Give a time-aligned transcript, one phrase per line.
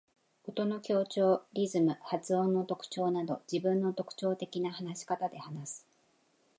[0.47, 5.87] 音の強調、リズム、発音の特徴など自分の特徴的な話し方で話す。